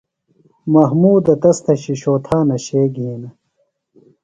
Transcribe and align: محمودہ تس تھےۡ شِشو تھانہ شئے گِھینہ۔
محمودہ 0.71 1.33
تس 1.41 1.57
تھےۡ 1.63 1.79
شِشو 1.83 2.13
تھانہ 2.25 2.57
شئے 2.65 2.83
گِھینہ۔ 2.95 3.29